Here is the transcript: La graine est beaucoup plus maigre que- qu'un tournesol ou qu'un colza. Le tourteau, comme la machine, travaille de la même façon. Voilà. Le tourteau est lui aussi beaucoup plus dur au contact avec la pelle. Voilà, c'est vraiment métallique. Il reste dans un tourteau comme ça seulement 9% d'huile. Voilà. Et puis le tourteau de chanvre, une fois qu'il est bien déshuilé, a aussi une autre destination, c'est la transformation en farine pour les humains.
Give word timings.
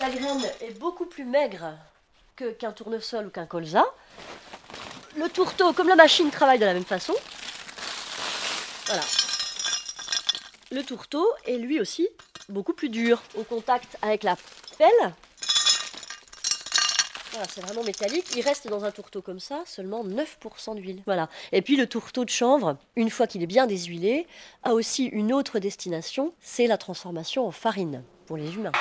La 0.00 0.10
graine 0.10 0.42
est 0.60 0.78
beaucoup 0.78 1.06
plus 1.06 1.24
maigre 1.24 1.72
que- 2.36 2.52
qu'un 2.52 2.72
tournesol 2.72 3.26
ou 3.26 3.30
qu'un 3.30 3.46
colza. 3.46 3.84
Le 5.16 5.28
tourteau, 5.28 5.72
comme 5.72 5.88
la 5.88 5.96
machine, 5.96 6.30
travaille 6.30 6.58
de 6.60 6.64
la 6.64 6.74
même 6.74 6.84
façon. 6.84 7.14
Voilà. 8.86 9.02
Le 10.70 10.82
tourteau 10.84 11.26
est 11.46 11.56
lui 11.56 11.80
aussi 11.80 12.08
beaucoup 12.48 12.74
plus 12.74 12.88
dur 12.90 13.20
au 13.36 13.42
contact 13.42 13.96
avec 14.02 14.22
la 14.22 14.36
pelle. 14.76 15.14
Voilà, 17.32 17.46
c'est 17.52 17.60
vraiment 17.60 17.82
métallique. 17.82 18.26
Il 18.36 18.42
reste 18.42 18.68
dans 18.68 18.84
un 18.84 18.90
tourteau 18.90 19.20
comme 19.20 19.40
ça 19.40 19.62
seulement 19.66 20.04
9% 20.04 20.74
d'huile. 20.76 21.02
Voilà. 21.06 21.28
Et 21.52 21.60
puis 21.62 21.76
le 21.76 21.86
tourteau 21.86 22.24
de 22.24 22.30
chanvre, 22.30 22.76
une 22.96 23.10
fois 23.10 23.26
qu'il 23.26 23.42
est 23.42 23.46
bien 23.46 23.66
déshuilé, 23.66 24.26
a 24.62 24.74
aussi 24.74 25.06
une 25.06 25.32
autre 25.32 25.58
destination, 25.58 26.32
c'est 26.40 26.66
la 26.68 26.78
transformation 26.78 27.46
en 27.46 27.50
farine 27.50 28.04
pour 28.26 28.36
les 28.36 28.54
humains. 28.54 28.72